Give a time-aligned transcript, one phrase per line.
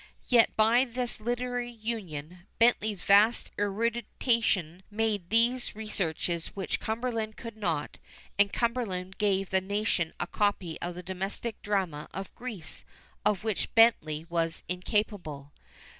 [0.27, 7.99] Yet by this literary union, Bentley's vast erudition made those researches which Cumberland could not;
[8.39, 12.83] and Cumberland gave the nation a copy of the domestic drama of Greece,
[13.23, 15.51] of which Bentley was incapable.